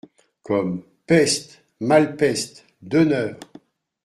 Comme: 0.41 0.81
peste! 1.05 1.61
malpeste! 1.79 2.65
d’honneur!… 2.81 3.35